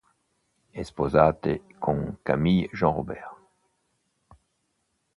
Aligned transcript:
È 0.71 0.81
sposato 0.81 1.59
con 1.77 2.17
Camille 2.23 2.67
Jean-Robert. 2.73 3.35